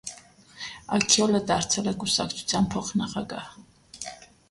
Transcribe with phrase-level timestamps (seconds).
[0.97, 3.57] Աքյոլը դարձել է կուսակցության փոխնախագահ։